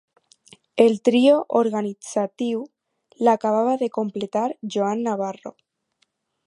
[0.85, 2.65] El trio organitzatiu
[3.27, 5.55] l'acabava de completar Joan Navarro.